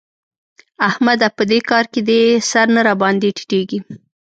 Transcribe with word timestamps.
احمده! 0.87 1.27
په 1.37 1.43
دې 1.51 1.59
کار 1.69 1.85
کې 1.91 2.01
دي 2.07 2.21
سر 2.49 2.67
نه 2.75 2.81
راباندې 2.87 3.29
ټيټېږي. 3.37 3.79